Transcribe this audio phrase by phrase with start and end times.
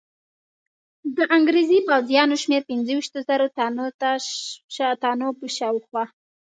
[1.17, 3.47] د انګرېزي پوځیانو شمېر پنځه ویشتو زرو
[5.01, 6.03] تنو په شاوخوا.